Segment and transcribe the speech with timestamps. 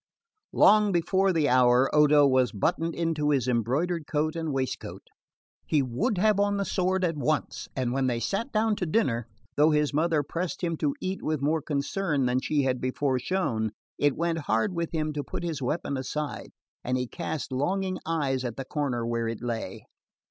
[0.53, 5.03] Long before the hour Odo was buttoned into his embroidered coat and waistcoat.
[5.67, 9.27] He would have on the sword at once, and when they sat down to dinner,
[9.57, 13.73] though his mother pressed him to eat with more concern than she had before shown,
[13.99, 16.49] it went hard with him to put his weapon aside,
[16.83, 19.85] and he cast longing eyes at the corner where it lay.